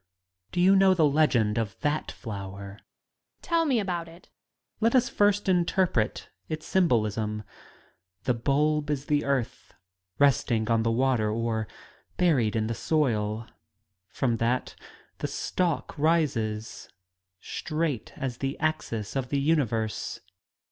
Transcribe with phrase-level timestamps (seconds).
[0.51, 2.69] Do you know the legend of that flower?
[2.71, 2.81] YouNO Lady.
[3.43, 4.23] Tell me about it.
[4.23, 4.29] Student.
[4.79, 7.43] Let us first interpret its symbolismi
[8.23, 9.75] The bulb is the earth,
[10.17, 11.67] resting on the water or
[12.17, 13.45] buried in the soil.
[14.07, 14.75] From that
[15.19, 16.89] the stalk rises,
[17.39, 20.19] straight as the axis of the universe.